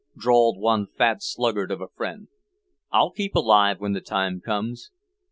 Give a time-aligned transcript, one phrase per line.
[0.17, 2.27] drawled one fat sluggard of a friend.
[2.91, 4.89] "I'll keep alive when the time comes."